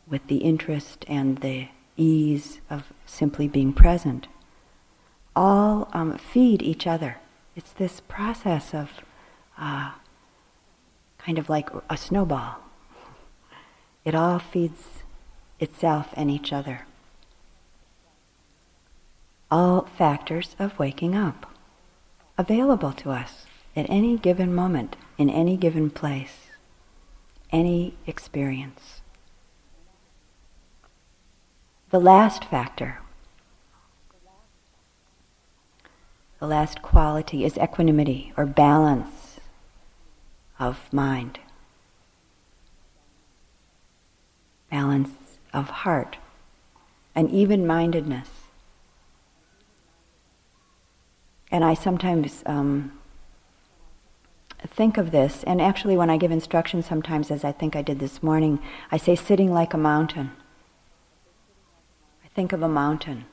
[0.08, 4.28] with the interest and the ease of simply being present,
[5.36, 7.18] all um, feed each other.
[7.56, 8.90] It's this process of
[9.58, 9.92] uh,
[11.20, 12.58] kind of like a snowball.
[14.04, 15.04] It all feeds
[15.60, 16.88] itself and each other
[19.52, 21.52] all factors of waking up
[22.38, 23.46] available to us
[23.76, 26.48] at any given moment, in any given place,
[27.52, 29.02] any experience.
[31.90, 33.00] The last factor,
[36.40, 39.40] the last quality is equanimity or balance
[40.58, 41.40] of mind,
[44.70, 46.18] balance of heart,
[47.14, 48.41] an even mindedness
[51.52, 52.98] And I sometimes um,
[54.66, 58.00] think of this, and actually, when I give instructions, sometimes, as I think I did
[58.00, 60.32] this morning, I say sitting like a mountain.
[62.24, 63.26] I think of a mountain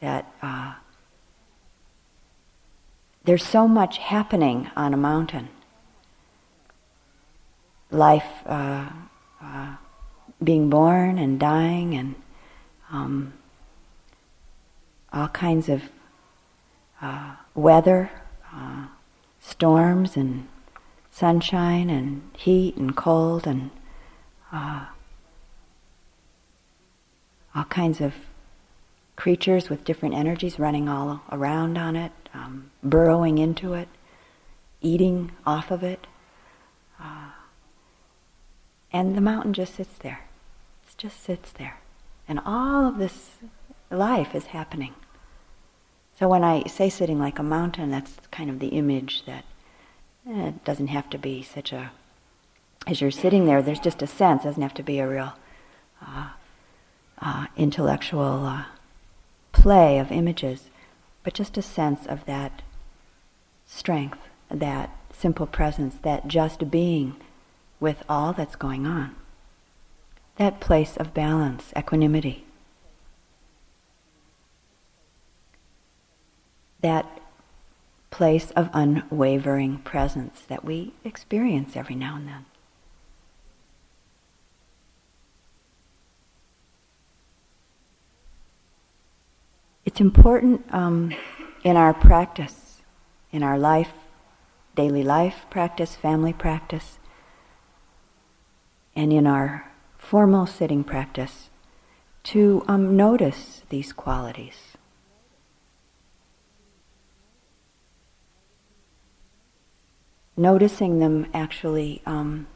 [0.00, 0.74] that uh,
[3.24, 5.48] there's so much happening on a mountain.
[7.90, 8.90] Life uh,
[9.40, 9.76] uh,
[10.44, 12.14] being born and dying, and
[12.92, 13.32] um,
[15.14, 15.82] all kinds of
[17.00, 18.10] uh, weather,
[18.52, 18.86] uh,
[19.40, 20.48] storms and
[21.10, 23.70] sunshine and heat and cold and
[24.52, 24.86] uh,
[27.54, 28.14] all kinds of
[29.16, 33.88] creatures with different energies running all around on it, um, burrowing into it,
[34.82, 36.06] eating off of it.
[37.00, 37.30] Uh,
[38.92, 40.26] and the mountain just sits there.
[40.86, 41.78] It just sits there.
[42.28, 43.36] And all of this
[43.90, 44.94] life is happening.
[46.18, 49.44] So when I say sitting like a mountain, that's kind of the image that
[50.26, 51.90] eh, it doesn't have to be such a.
[52.86, 54.42] As you're sitting there, there's just a sense.
[54.42, 55.34] It doesn't have to be a real
[56.00, 56.30] uh,
[57.20, 58.64] uh, intellectual uh,
[59.52, 60.70] play of images,
[61.22, 62.62] but just a sense of that
[63.66, 64.18] strength,
[64.50, 67.16] that simple presence, that just being
[67.78, 69.14] with all that's going on.
[70.36, 72.45] That place of balance, equanimity.
[76.86, 77.20] That
[78.12, 82.44] place of unwavering presence that we experience every now and then.
[89.84, 91.12] It's important um,
[91.64, 92.82] in our practice,
[93.32, 93.90] in our life,
[94.76, 97.00] daily life practice, family practice,
[98.94, 101.50] and in our formal sitting practice
[102.22, 104.75] to um, notice these qualities.
[110.36, 112.46] Noticing them actually um,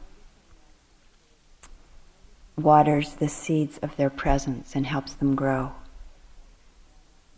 [2.55, 5.73] waters the seeds of their presence and helps them grow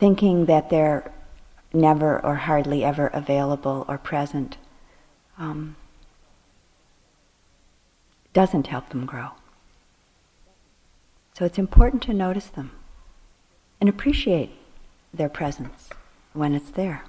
[0.04, 1.10] thinking that they're
[1.72, 4.58] never or hardly ever available or present
[5.38, 5.78] um,
[8.34, 9.30] doesn't help them grow.
[11.34, 12.72] So it's important to notice them
[13.80, 14.52] and appreciate
[15.14, 15.90] their presence
[16.34, 17.06] when it's there.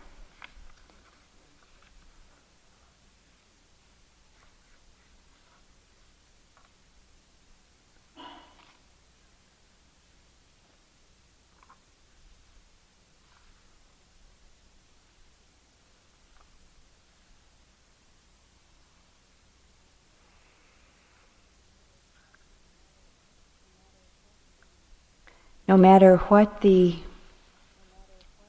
[25.66, 26.96] No matter what the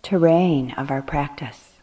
[0.02, 1.74] terrain of our practice,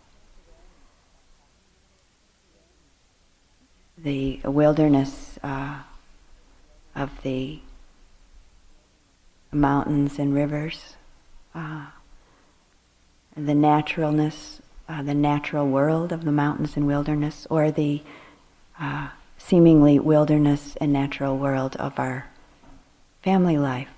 [3.96, 5.78] the wilderness uh,
[6.94, 7.60] of the
[9.50, 10.96] mountains and rivers,
[11.54, 11.86] uh,
[13.36, 18.02] the naturalness, uh, the natural world of the mountains and wilderness, or the
[18.78, 19.08] uh,
[19.38, 22.26] seemingly wilderness and natural world of our
[23.22, 23.88] family life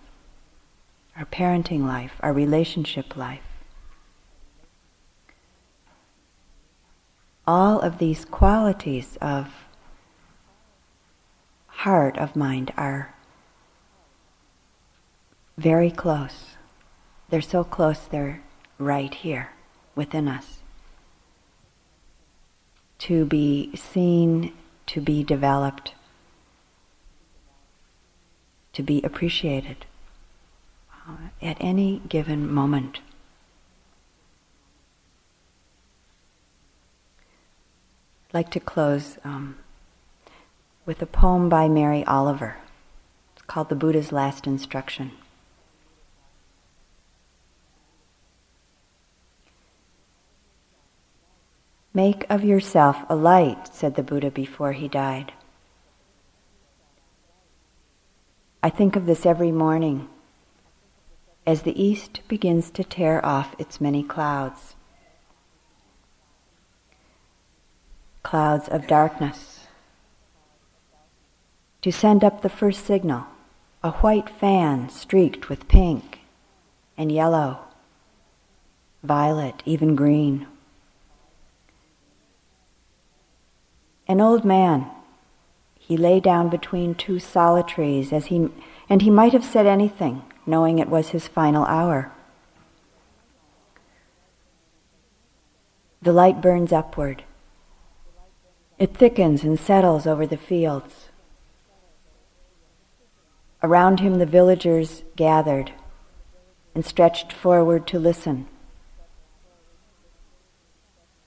[1.17, 3.43] our parenting life, our relationship life.
[7.47, 9.49] All of these qualities of
[11.67, 13.15] heart, of mind, are
[15.57, 16.57] very close.
[17.29, 18.43] They're so close, they're
[18.79, 19.51] right here
[19.95, 20.59] within us.
[23.01, 24.53] To be seen,
[24.87, 25.95] to be developed,
[28.73, 29.85] to be appreciated
[31.09, 33.01] uh, at any given moment.
[38.29, 39.57] I'd like to close um,
[40.87, 42.57] with a poem by Mary Oliver.
[43.35, 45.13] It's called The Buddha's Last Instruction.
[51.93, 55.33] Make of yourself a light, said the Buddha before he died.
[58.65, 60.09] I think of this every morning
[61.47, 64.75] as the east begins to tear off its many clouds.
[68.23, 69.67] Clouds of darkness.
[71.83, 73.27] To send up the first signal,
[73.83, 76.21] a white fan streaked with pink
[76.97, 77.59] and yellow,
[79.03, 80.47] violet, even green.
[84.09, 84.87] An old man,
[85.79, 88.49] he lay down between two sala trees as he,
[88.89, 92.13] and he might have said anything knowing it was his final hour.
[96.03, 97.25] The light burns upward.
[98.79, 101.09] It thickens and settles over the fields.
[103.63, 105.73] Around him, the villagers gathered
[106.75, 108.47] and stretched forward to listen.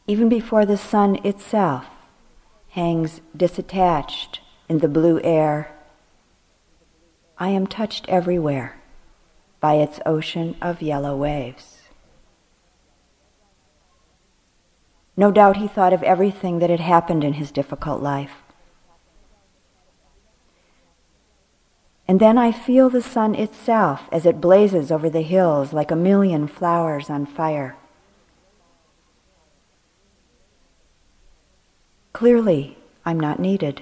[0.05, 1.87] Even before the sun itself
[2.69, 4.39] hangs disattached
[4.69, 5.71] in the blue air,
[7.39, 8.76] I am touched everywhere
[9.67, 11.81] by its ocean of yellow waves.
[15.17, 18.35] No doubt he thought of everything that had happened in his difficult life.
[22.07, 25.97] And then I feel the sun itself as it blazes over the hills like a
[25.97, 27.75] million flowers on fire.
[32.13, 33.81] Clearly, I'm not needed.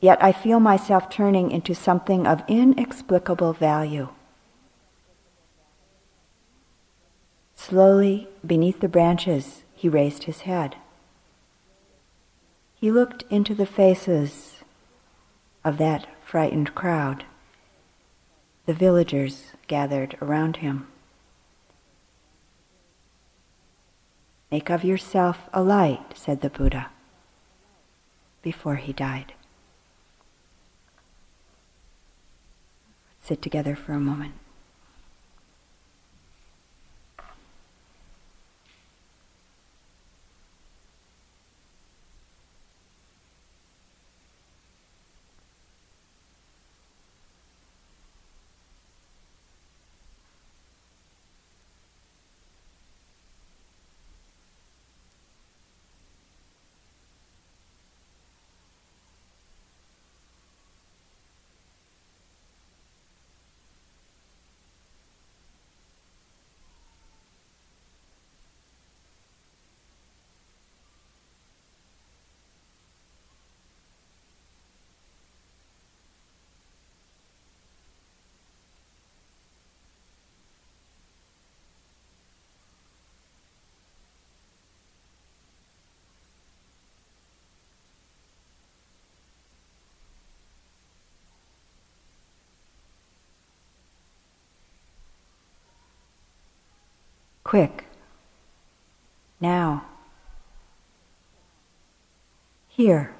[0.00, 4.08] Yet I feel myself turning into something of inexplicable value.
[7.68, 10.76] Slowly, beneath the branches, he raised his head.
[12.74, 14.62] He looked into the faces
[15.62, 17.26] of that frightened crowd.
[18.64, 20.86] The villagers gathered around him.
[24.50, 26.88] Make of yourself a light, said the Buddha,
[28.40, 29.34] before he died.
[33.22, 34.32] Sit together for a moment.
[97.48, 97.86] Quick.
[99.40, 99.86] Now.
[102.68, 103.14] Here.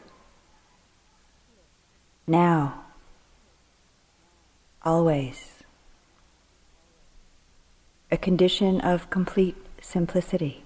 [2.27, 2.85] Now.
[4.83, 5.63] Always.
[8.11, 10.63] A condition of complete simplicity,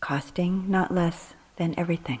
[0.00, 2.20] costing not less than everything.